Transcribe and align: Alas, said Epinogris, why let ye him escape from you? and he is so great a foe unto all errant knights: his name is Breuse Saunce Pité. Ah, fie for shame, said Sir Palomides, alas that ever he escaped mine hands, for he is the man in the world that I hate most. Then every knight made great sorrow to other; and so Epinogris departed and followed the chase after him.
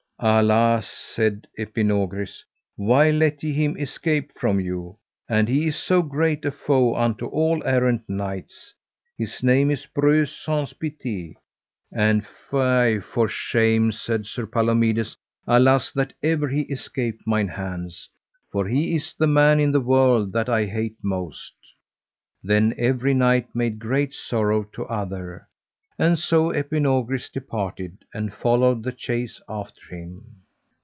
Alas, 0.23 0.87
said 0.87 1.47
Epinogris, 1.57 2.43
why 2.75 3.09
let 3.09 3.41
ye 3.41 3.51
him 3.53 3.75
escape 3.75 4.31
from 4.35 4.59
you? 4.59 4.95
and 5.27 5.47
he 5.49 5.65
is 5.65 5.75
so 5.75 6.03
great 6.03 6.45
a 6.45 6.51
foe 6.51 6.93
unto 6.93 7.25
all 7.25 7.63
errant 7.65 8.07
knights: 8.07 8.71
his 9.17 9.41
name 9.41 9.71
is 9.71 9.87
Breuse 9.87 10.29
Saunce 10.29 10.73
Pité. 10.75 11.33
Ah, 11.97 12.21
fie 12.51 12.99
for 12.99 13.27
shame, 13.27 13.91
said 13.91 14.27
Sir 14.27 14.45
Palomides, 14.45 15.17
alas 15.47 15.91
that 15.93 16.13
ever 16.21 16.49
he 16.49 16.61
escaped 16.69 17.25
mine 17.25 17.47
hands, 17.47 18.07
for 18.51 18.67
he 18.67 18.93
is 18.95 19.15
the 19.15 19.25
man 19.25 19.59
in 19.59 19.71
the 19.71 19.81
world 19.81 20.33
that 20.33 20.49
I 20.49 20.65
hate 20.67 20.97
most. 21.01 21.55
Then 22.43 22.75
every 22.77 23.15
knight 23.15 23.55
made 23.55 23.79
great 23.79 24.13
sorrow 24.13 24.65
to 24.73 24.85
other; 24.85 25.47
and 25.99 26.17
so 26.17 26.49
Epinogris 26.49 27.29
departed 27.31 27.95
and 28.11 28.33
followed 28.33 28.81
the 28.81 28.91
chase 28.91 29.39
after 29.47 29.93
him. 29.95 30.37